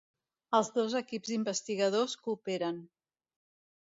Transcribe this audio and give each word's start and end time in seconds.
Els 0.59 0.69
dos 0.77 0.95
equips 0.99 1.29
d'investigadors 1.33 2.15
cooperen. 2.29 2.81